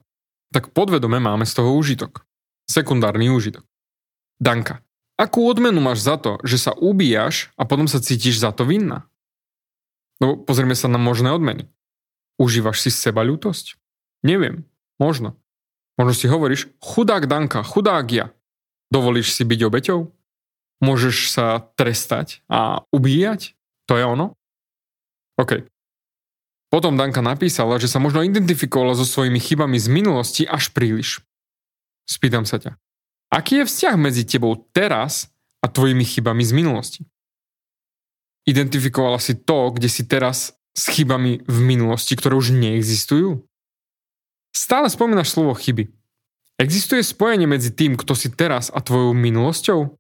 tak 0.52 0.76
podvedome 0.76 1.16
máme 1.20 1.48
z 1.48 1.56
toho 1.56 1.72
úžitok. 1.72 2.24
Sekundárny 2.68 3.32
úžitok. 3.32 3.64
Danka, 4.36 4.84
akú 5.20 5.44
odmenu 5.44 5.84
máš 5.84 6.00
za 6.00 6.16
to, 6.16 6.40
že 6.40 6.56
sa 6.56 6.72
ubíjaš 6.72 7.52
a 7.60 7.68
potom 7.68 7.84
sa 7.84 8.00
cítiš 8.00 8.40
za 8.40 8.56
to 8.56 8.64
vinná? 8.64 9.04
No 10.16 10.40
pozrieme 10.40 10.72
sa 10.72 10.88
na 10.88 10.96
možné 10.96 11.28
odmeny. 11.28 11.68
Užívaš 12.40 12.80
si 12.80 12.88
seba 12.88 13.20
ľútosť? 13.20 13.76
Neviem. 14.24 14.64
Možno. 14.96 15.36
Možno 16.00 16.16
si 16.16 16.24
hovoríš, 16.28 16.72
chudák 16.80 17.28
Danka, 17.28 17.60
chudák 17.60 18.08
ja. 18.08 18.32
Dovolíš 18.88 19.36
si 19.36 19.44
byť 19.44 19.60
obeťou? 19.68 20.00
môžeš 20.80 21.30
sa 21.30 21.60
trestať 21.76 22.40
a 22.48 22.82
ubíjať? 22.90 23.54
To 23.86 24.00
je 24.00 24.04
ono? 24.04 24.34
OK. 25.36 25.68
Potom 26.72 26.96
Danka 26.96 27.20
napísala, 27.20 27.76
že 27.76 27.90
sa 27.90 28.00
možno 28.00 28.24
identifikovala 28.24 28.96
so 28.96 29.04
svojimi 29.04 29.38
chybami 29.38 29.76
z 29.76 29.88
minulosti 29.92 30.42
až 30.48 30.72
príliš. 30.72 31.20
Spýtam 32.08 32.48
sa 32.48 32.58
ťa. 32.58 32.74
Aký 33.30 33.62
je 33.62 33.68
vzťah 33.70 33.94
medzi 33.94 34.26
tebou 34.26 34.58
teraz 34.74 35.30
a 35.62 35.70
tvojimi 35.70 36.02
chybami 36.02 36.42
z 36.42 36.52
minulosti? 36.52 37.00
Identifikovala 38.42 39.22
si 39.22 39.38
to, 39.38 39.70
kde 39.70 39.86
si 39.86 40.02
teraz 40.02 40.58
s 40.74 40.90
chybami 40.90 41.46
v 41.46 41.58
minulosti, 41.62 42.18
ktoré 42.18 42.34
už 42.34 42.50
neexistujú? 42.58 43.46
Stále 44.50 44.90
spomínaš 44.90 45.30
slovo 45.30 45.54
chyby. 45.54 45.86
Existuje 46.58 47.06
spojenie 47.06 47.46
medzi 47.46 47.70
tým, 47.70 47.94
kto 47.94 48.18
si 48.18 48.34
teraz 48.34 48.68
a 48.74 48.82
tvojou 48.82 49.14
minulosťou? 49.14 49.94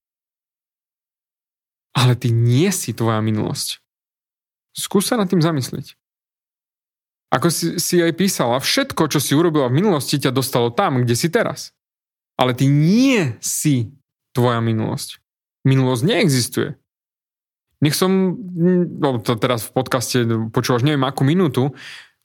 Ale 1.94 2.12
ty 2.18 2.34
nie 2.34 2.68
si 2.74 2.90
tvoja 2.90 3.22
minulosť. 3.22 3.78
Skús 4.74 5.06
sa 5.06 5.14
nad 5.14 5.30
tým 5.30 5.42
zamyslieť. 5.42 5.94
Ako 7.30 7.46
si, 7.46 7.78
si 7.78 8.02
aj 8.02 8.10
písala, 8.18 8.58
všetko, 8.58 9.06
čo 9.06 9.22
si 9.22 9.38
urobila 9.38 9.70
v 9.70 9.78
minulosti, 9.78 10.18
ťa 10.18 10.34
dostalo 10.34 10.74
tam, 10.74 11.06
kde 11.06 11.14
si 11.14 11.30
teraz. 11.30 11.70
Ale 12.40 12.56
ty 12.56 12.64
nie 12.72 13.36
si 13.44 13.92
tvoja 14.32 14.64
minulosť. 14.64 15.20
Minulosť 15.68 16.02
neexistuje. 16.08 16.80
Nech 17.84 17.92
som, 17.92 18.36
no 19.00 19.20
teraz 19.20 19.68
v 19.68 19.72
podcaste 19.76 20.24
počúvaš 20.48 20.84
neviem 20.84 21.04
akú 21.04 21.24
minútu, 21.24 21.76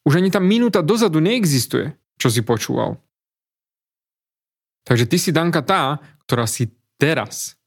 už 0.07 0.23
ani 0.23 0.31
tá 0.31 0.39
minúta 0.39 0.79
dozadu 0.79 1.19
neexistuje, 1.19 1.95
čo 2.15 2.31
si 2.31 2.39
počúval. 2.43 2.95
Takže 4.85 5.09
ty 5.09 5.17
si 5.17 5.35
Danka 5.35 5.65
tá, 5.65 5.99
ktorá 6.29 6.45
si 6.45 6.71
teraz. 6.95 7.57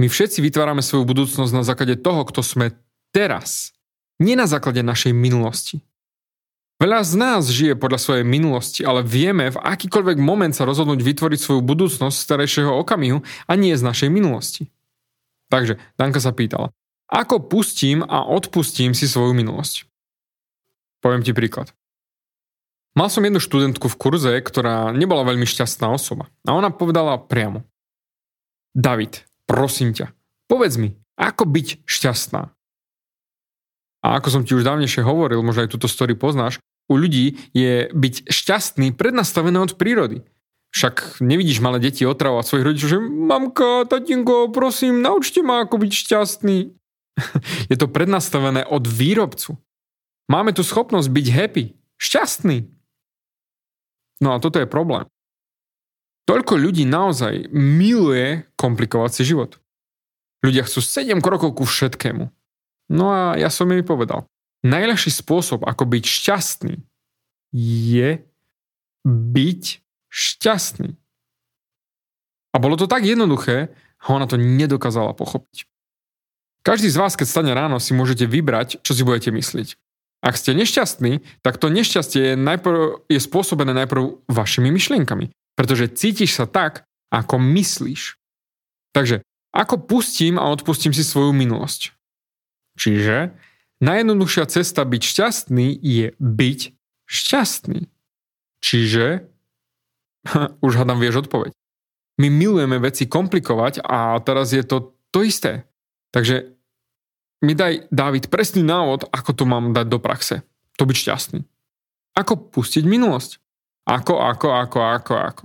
My 0.00 0.08
všetci 0.08 0.40
vytvárame 0.40 0.80
svoju 0.80 1.04
budúcnosť 1.04 1.52
na 1.52 1.62
základe 1.62 2.00
toho, 2.00 2.24
kto 2.24 2.40
sme 2.40 2.72
teraz. 3.12 3.76
Nie 4.16 4.34
na 4.34 4.48
základe 4.48 4.80
našej 4.80 5.12
minulosti. 5.12 5.84
Veľa 6.82 7.06
z 7.06 7.14
nás 7.14 7.46
žije 7.46 7.78
podľa 7.78 8.02
svojej 8.02 8.26
minulosti, 8.26 8.82
ale 8.82 9.06
vieme 9.06 9.54
v 9.54 9.62
akýkoľvek 9.62 10.18
moment 10.18 10.50
sa 10.50 10.66
rozhodnúť 10.66 10.98
vytvoriť 10.98 11.38
svoju 11.38 11.62
budúcnosť 11.62 12.10
z 12.10 12.24
starejšieho 12.26 12.74
okamihu 12.74 13.22
a 13.22 13.52
nie 13.54 13.70
z 13.78 13.86
našej 13.86 14.10
minulosti. 14.10 14.66
Takže 15.46 15.78
Danka 15.94 16.18
sa 16.18 16.34
pýtala, 16.34 16.74
ako 17.06 17.46
pustím 17.46 18.02
a 18.02 18.26
odpustím 18.26 18.98
si 18.98 19.06
svoju 19.06 19.30
minulosť? 19.30 19.86
Poviem 21.06 21.22
ti 21.22 21.30
príklad. 21.30 21.70
Mal 22.98 23.06
som 23.14 23.22
jednu 23.22 23.38
študentku 23.38 23.86
v 23.86 23.98
kurze, 24.02 24.34
ktorá 24.42 24.90
nebola 24.90 25.22
veľmi 25.22 25.46
šťastná 25.46 25.86
osoba. 25.86 26.34
A 26.42 26.50
ona 26.50 26.74
povedala 26.74 27.14
priamo. 27.14 27.62
David, 28.74 29.22
prosím 29.46 29.94
ťa, 29.94 30.10
povedz 30.50 30.82
mi, 30.82 30.98
ako 31.14 31.46
byť 31.46 31.86
šťastná. 31.86 32.42
A 34.02 34.06
ako 34.18 34.28
som 34.34 34.42
ti 34.42 34.58
už 34.58 34.66
dávnejšie 34.66 35.06
hovoril, 35.06 35.46
možno 35.46 35.62
aj 35.62 35.70
túto 35.70 35.86
story 35.86 36.18
poznáš, 36.18 36.58
u 36.92 36.96
ľudí 37.00 37.40
je 37.56 37.88
byť 37.88 38.28
šťastný 38.28 38.92
prednastavené 38.92 39.56
od 39.56 39.80
prírody. 39.80 40.20
Však 40.72 41.20
nevidíš 41.20 41.60
malé 41.60 41.80
deti 41.80 42.04
otravovať 42.04 42.44
svojich 42.48 42.66
rodičov, 42.68 42.88
že 42.92 43.00
mamka, 43.00 43.84
tatinko, 43.88 44.48
prosím, 44.52 45.04
naučte 45.04 45.44
ma, 45.44 45.64
ako 45.64 45.80
byť 45.80 45.92
šťastný. 45.92 46.58
je 47.72 47.76
to 47.76 47.88
prednastavené 47.88 48.64
od 48.64 48.84
výrobcu. 48.88 49.60
Máme 50.32 50.56
tu 50.56 50.64
schopnosť 50.64 51.08
byť 51.12 51.26
happy, 51.28 51.64
šťastný. 52.00 52.64
No 54.24 54.32
a 54.32 54.40
toto 54.40 54.56
je 54.56 54.70
problém. 54.70 55.04
Toľko 56.24 56.54
ľudí 56.56 56.86
naozaj 56.86 57.50
miluje 57.52 58.46
komplikovať 58.54 59.10
si 59.12 59.22
život. 59.34 59.58
Ľudia 60.40 60.64
chcú 60.64 60.80
7 60.80 61.18
krokov 61.18 61.58
ku 61.58 61.64
všetkému. 61.66 62.30
No 62.90 63.06
a 63.12 63.36
ja 63.36 63.50
som 63.52 63.68
mi 63.68 63.82
povedal, 63.82 64.24
najľahší 64.62 65.10
spôsob, 65.10 65.66
ako 65.66 65.84
byť 65.86 66.04
šťastný, 66.06 66.74
je 67.54 68.22
byť 69.06 69.62
šťastný. 70.08 70.94
A 72.52 72.56
bolo 72.60 72.76
to 72.78 72.86
tak 72.86 73.02
jednoduché, 73.02 73.72
a 74.02 74.06
ona 74.10 74.26
to 74.26 74.34
nedokázala 74.34 75.14
pochopiť. 75.14 75.70
Každý 76.62 76.90
z 76.90 76.98
vás, 76.98 77.14
keď 77.14 77.26
stane 77.26 77.52
ráno, 77.54 77.78
si 77.82 77.94
môžete 77.94 78.26
vybrať, 78.26 78.82
čo 78.82 78.94
si 78.94 79.02
budete 79.02 79.34
myslieť. 79.34 79.78
Ak 80.22 80.38
ste 80.38 80.54
nešťastní, 80.54 81.42
tak 81.42 81.58
to 81.58 81.66
nešťastie 81.66 82.34
je, 82.34 82.34
najprv, 82.38 83.10
je 83.10 83.18
spôsobené 83.18 83.74
najprv 83.74 84.22
vašimi 84.30 84.70
myšlienkami. 84.70 85.34
Pretože 85.58 85.90
cítiš 85.90 86.38
sa 86.38 86.46
tak, 86.46 86.86
ako 87.10 87.42
myslíš. 87.42 88.18
Takže, 88.94 89.26
ako 89.50 89.82
pustím 89.82 90.38
a 90.38 90.46
odpustím 90.54 90.94
si 90.94 91.02
svoju 91.02 91.34
minulosť? 91.34 91.90
Čiže 92.78 93.34
najjednoduchšia 93.82 94.46
cesta 94.46 94.86
byť 94.86 95.02
šťastný 95.02 95.74
je 95.74 96.14
byť 96.16 96.60
šťastný. 97.10 97.90
Čiže, 98.62 99.26
už 100.66 100.72
hádam 100.78 101.02
vieš 101.02 101.26
odpoveď. 101.26 101.50
My 102.22 102.30
milujeme 102.30 102.78
veci 102.78 103.10
komplikovať 103.10 103.82
a 103.82 104.14
teraz 104.22 104.54
je 104.54 104.62
to 104.62 104.94
to 105.10 105.26
isté. 105.26 105.66
Takže 106.14 106.54
mi 107.42 107.58
daj, 107.58 107.90
Dávid, 107.90 108.30
presný 108.30 108.62
návod, 108.62 109.10
ako 109.10 109.30
to 109.34 109.44
mám 109.44 109.74
dať 109.74 109.86
do 109.90 109.98
praxe. 109.98 110.46
To 110.78 110.86
byť 110.86 110.96
šťastný. 110.96 111.40
Ako 112.14 112.54
pustiť 112.54 112.86
minulosť? 112.86 113.42
Ako, 113.88 114.22
ako, 114.22 114.48
ako, 114.54 114.78
ako, 114.78 115.14
ako. 115.18 115.44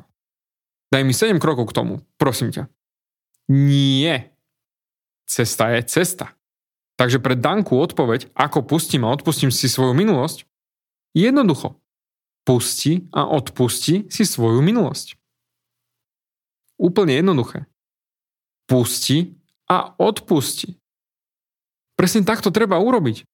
Daj 0.94 1.04
mi 1.04 1.12
7 1.12 1.42
krokov 1.42 1.74
k 1.74 1.76
tomu, 1.76 1.94
prosím 2.22 2.54
ťa. 2.54 2.70
Nie. 3.52 4.32
Cesta 5.26 5.74
je 5.74 5.82
cesta. 5.84 6.37
Takže 6.98 7.22
pre 7.22 7.38
Danku 7.38 7.78
odpoveď, 7.78 8.34
ako 8.34 8.66
pustím 8.66 9.06
a 9.06 9.14
odpustím 9.14 9.54
si 9.54 9.70
svoju 9.70 9.94
minulosť, 9.94 10.50
jednoducho. 11.14 11.78
Pusti 12.42 13.06
a 13.14 13.30
odpusti 13.30 14.10
si 14.10 14.24
svoju 14.26 14.66
minulosť. 14.66 15.14
Úplne 16.82 17.22
jednoduché. 17.22 17.70
Pusti 18.66 19.38
a 19.70 19.94
odpusti. 20.02 20.80
Presne 21.98 22.26
takto 22.26 22.50
treba 22.50 22.82
urobiť. 22.82 23.26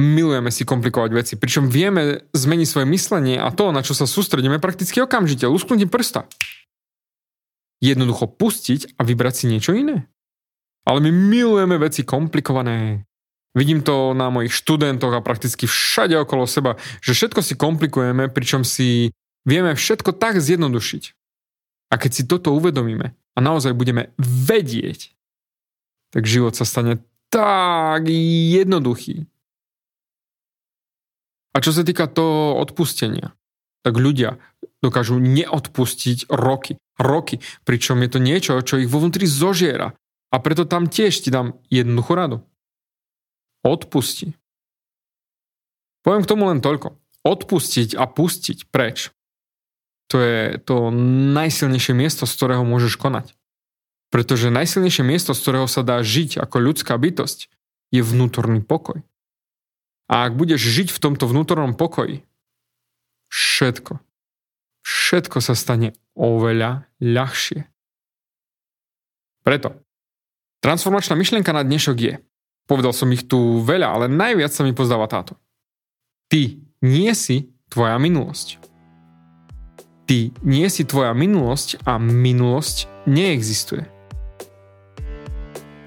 Milujeme 0.00 0.48
si 0.48 0.64
komplikovať 0.64 1.10
veci, 1.12 1.34
pričom 1.36 1.68
vieme 1.68 2.24
zmeniť 2.32 2.68
svoje 2.68 2.86
myslenie 2.88 3.36
a 3.36 3.52
to, 3.52 3.68
na 3.68 3.84
čo 3.84 3.92
sa 3.92 4.08
sústredíme 4.08 4.56
prakticky 4.56 4.96
okamžite, 5.04 5.44
lusknutím 5.44 5.92
prsta. 5.92 6.24
Jednoducho 7.84 8.28
pustiť 8.28 8.96
a 8.96 9.04
vybrať 9.04 9.34
si 9.34 9.44
niečo 9.48 9.76
iné. 9.76 10.08
Ale 10.84 10.98
my 11.04 11.10
milujeme 11.12 11.76
veci 11.76 12.02
komplikované. 12.04 13.04
Vidím 13.50 13.82
to 13.82 14.14
na 14.14 14.30
mojich 14.30 14.54
študentoch 14.54 15.10
a 15.10 15.24
prakticky 15.24 15.66
všade 15.66 16.14
okolo 16.22 16.46
seba, 16.46 16.78
že 17.02 17.18
všetko 17.18 17.40
si 17.42 17.58
komplikujeme, 17.58 18.30
pričom 18.30 18.62
si 18.62 19.10
vieme 19.42 19.74
všetko 19.74 20.14
tak 20.14 20.38
zjednodušiť. 20.38 21.04
A 21.90 21.98
keď 21.98 22.10
si 22.14 22.22
toto 22.30 22.54
uvedomíme 22.54 23.18
a 23.34 23.38
naozaj 23.42 23.74
budeme 23.74 24.14
vedieť, 24.22 25.10
tak 26.14 26.30
život 26.30 26.54
sa 26.54 26.62
stane 26.62 27.02
tak 27.30 28.06
jednoduchý. 28.06 29.26
A 31.50 31.56
čo 31.58 31.74
sa 31.74 31.82
týka 31.82 32.06
toho 32.06 32.62
odpustenia, 32.62 33.34
tak 33.82 33.98
ľudia 33.98 34.38
dokážu 34.78 35.18
neodpustiť 35.18 36.30
roky. 36.30 36.78
Roky. 37.00 37.42
Pričom 37.66 37.98
je 38.04 38.10
to 38.12 38.18
niečo, 38.22 38.52
čo 38.62 38.78
ich 38.78 38.90
vo 38.90 39.02
vnútri 39.02 39.26
zožiera. 39.26 39.96
A 40.30 40.38
preto 40.38 40.62
tam 40.62 40.86
tiež 40.86 41.26
ti 41.26 41.28
dám 41.34 41.58
jednoduchú 41.74 42.12
radu. 42.14 42.38
Odpusti. 43.66 44.38
Poviem 46.06 46.22
k 46.22 46.30
tomu 46.30 46.46
len 46.46 46.62
toľko. 46.62 46.96
Odpustiť 47.26 47.98
a 47.98 48.08
pustiť 48.08 48.70
preč. 48.70 49.12
To 50.10 50.22
je 50.22 50.58
to 50.62 50.90
najsilnejšie 51.34 51.92
miesto, 51.92 52.24
z 52.24 52.32
ktorého 52.34 52.64
môžeš 52.64 52.96
konať. 52.96 53.34
Pretože 54.10 54.50
najsilnejšie 54.50 55.04
miesto, 55.06 55.36
z 55.36 55.42
ktorého 55.42 55.68
sa 55.70 55.86
dá 55.86 56.02
žiť 56.02 56.40
ako 56.40 56.56
ľudská 56.58 56.98
bytosť, 56.98 57.46
je 57.94 58.02
vnútorný 58.02 58.62
pokoj. 58.62 59.02
A 60.10 60.26
ak 60.26 60.34
budeš 60.34 60.62
žiť 60.62 60.88
v 60.90 61.02
tomto 61.02 61.30
vnútornom 61.30 61.78
pokoji, 61.78 62.26
všetko, 63.30 64.02
všetko 64.82 65.38
sa 65.38 65.54
stane 65.54 65.94
oveľa 66.18 66.90
ľahšie. 66.98 67.70
Preto 69.46 69.78
Transformačná 70.60 71.16
myšlienka 71.16 71.56
na 71.56 71.64
dnešok 71.64 71.96
je, 71.96 72.14
povedal 72.68 72.92
som 72.92 73.08
ich 73.08 73.24
tu 73.24 73.64
veľa, 73.64 73.96
ale 73.96 74.06
najviac 74.12 74.52
sa 74.52 74.60
mi 74.60 74.76
pozdáva 74.76 75.08
táto. 75.08 75.40
Ty 76.28 76.60
nie 76.84 77.08
si 77.16 77.48
tvoja 77.72 77.96
minulosť. 77.96 78.60
Ty 80.04 80.36
nie 80.44 80.68
si 80.68 80.84
tvoja 80.84 81.16
minulosť 81.16 81.80
a 81.88 81.96
minulosť 81.96 83.08
neexistuje. 83.08 83.88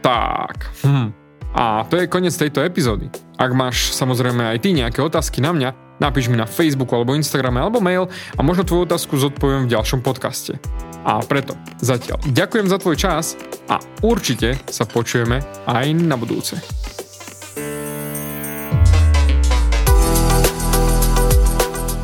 Tak, 0.01 0.73
hm. 0.81 1.13
A 1.53 1.86
to 1.86 2.01
je 2.01 2.09
koniec 2.09 2.33
tejto 2.33 2.65
epizódy. 2.65 3.13
Ak 3.38 3.53
máš 3.53 3.93
samozrejme 3.93 4.57
aj 4.57 4.65
ty 4.65 4.73
nejaké 4.73 5.05
otázky 5.05 5.38
na 5.38 5.53
mňa, 5.53 6.01
napíš 6.01 6.33
mi 6.33 6.38
na 6.41 6.49
Facebooku 6.49 6.97
alebo 6.97 7.13
Instagrame 7.13 7.62
alebo 7.62 7.77
mail 7.77 8.09
a 8.09 8.41
možno 8.41 8.65
tvoju 8.65 8.89
otázku 8.89 9.21
zodpoviem 9.21 9.69
v 9.69 9.73
ďalšom 9.77 10.01
podcaste. 10.01 10.57
A 11.05 11.21
preto 11.21 11.53
zatiaľ 11.77 12.17
ďakujem 12.25 12.65
za 12.73 12.81
tvoj 12.81 12.97
čas 12.97 13.38
a 13.69 13.80
určite 14.04 14.60
sa 14.67 14.84
počujeme 14.84 15.39
aj 15.67 15.86
na 15.95 16.15
budúce. 16.19 16.60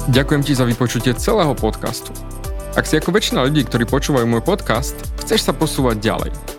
Ďakujem 0.09 0.41
ti 0.41 0.53
za 0.57 0.65
vypočutie 0.65 1.13
celého 1.13 1.53
podcastu. 1.53 2.09
Ak 2.73 2.89
si 2.89 2.97
ako 2.97 3.13
väčšina 3.13 3.45
ľudí, 3.45 3.61
ktorí 3.65 3.85
počúvajú 3.85 4.25
môj 4.25 4.41
podcast, 4.41 4.97
chceš 5.21 5.45
sa 5.45 5.53
posúvať 5.53 6.01
ďalej. 6.01 6.58